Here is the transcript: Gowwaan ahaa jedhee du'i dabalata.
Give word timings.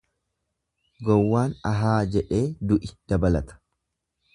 Gowwaan 1.09 1.55
ahaa 1.73 1.95
jedhee 2.17 2.43
du'i 2.71 2.95
dabalata. 3.13 3.65